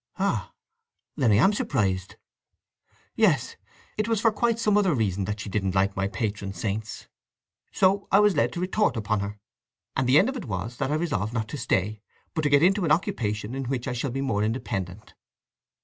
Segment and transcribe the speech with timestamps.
[0.17, 0.51] "Ah!
[1.15, 2.15] Then I am surprised!"
[3.15, 3.55] "Yes.
[3.97, 7.07] It was for quite some other reason that she didn't like my patron saints.
[7.71, 9.37] So I was led to retort upon her;
[9.95, 12.01] and the end of it was that I resolved not to stay,
[12.33, 15.13] but to get into an occupation in which I shall be more independent."